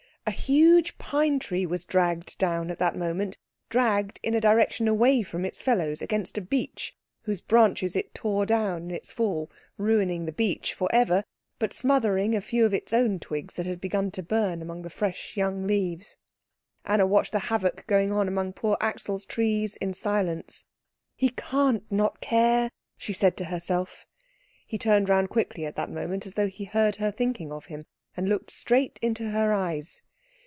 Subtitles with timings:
[0.27, 3.37] A huge pine tree was dragged down at that moment,
[3.69, 8.45] dragged in a direction away from its fellows, against a beech, whose branches it tore
[8.45, 11.23] down in its fall, ruining the beech for ever,
[11.57, 14.91] but smothering a few of its own twigs that had begun to burn among the
[14.91, 16.15] fresh young leaves.
[16.85, 20.65] Anna watched the havoc going on among poor Axel's trees in silence.
[21.15, 24.05] "He can't not care," she said to herself.
[24.67, 27.85] He turned round quickly at that moment, as though he heard her thinking of him,
[28.15, 30.03] and looked straight into her eyes.